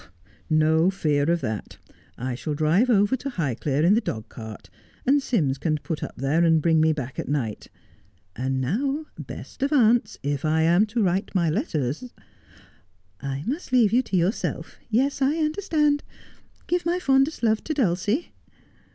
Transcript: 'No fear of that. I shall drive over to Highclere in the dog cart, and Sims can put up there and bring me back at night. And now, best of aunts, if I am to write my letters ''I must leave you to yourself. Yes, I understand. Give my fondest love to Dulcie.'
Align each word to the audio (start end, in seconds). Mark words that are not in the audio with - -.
'No 0.67 0.89
fear 0.89 1.29
of 1.29 1.41
that. 1.41 1.77
I 2.17 2.33
shall 2.33 2.55
drive 2.55 2.89
over 2.89 3.15
to 3.17 3.29
Highclere 3.29 3.83
in 3.83 3.93
the 3.93 4.01
dog 4.01 4.29
cart, 4.29 4.67
and 5.05 5.21
Sims 5.21 5.59
can 5.59 5.77
put 5.77 6.01
up 6.01 6.15
there 6.15 6.43
and 6.43 6.59
bring 6.59 6.81
me 6.81 6.91
back 6.91 7.19
at 7.19 7.29
night. 7.29 7.67
And 8.35 8.59
now, 8.59 9.05
best 9.19 9.61
of 9.61 9.71
aunts, 9.71 10.17
if 10.23 10.43
I 10.43 10.63
am 10.63 10.87
to 10.87 11.03
write 11.03 11.35
my 11.35 11.51
letters 11.51 12.15
''I 13.21 13.43
must 13.45 13.71
leave 13.71 13.93
you 13.93 14.01
to 14.01 14.17
yourself. 14.17 14.79
Yes, 14.89 15.21
I 15.21 15.35
understand. 15.35 16.01
Give 16.65 16.83
my 16.83 16.97
fondest 16.97 17.43
love 17.43 17.63
to 17.65 17.73
Dulcie.' 17.75 18.33